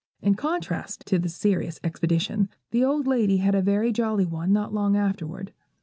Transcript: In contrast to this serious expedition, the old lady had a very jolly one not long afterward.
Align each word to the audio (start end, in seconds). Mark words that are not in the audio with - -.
In 0.19 0.33
contrast 0.33 1.05
to 1.05 1.19
this 1.19 1.35
serious 1.35 1.79
expedition, 1.83 2.49
the 2.71 2.83
old 2.83 3.05
lady 3.05 3.37
had 3.37 3.53
a 3.53 3.61
very 3.61 3.91
jolly 3.91 4.25
one 4.25 4.51
not 4.51 4.73
long 4.73 4.97
afterward. 4.97 5.53